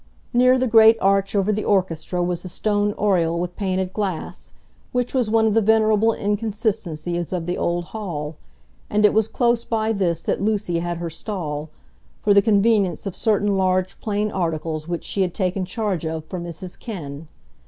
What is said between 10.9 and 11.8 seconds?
her stall,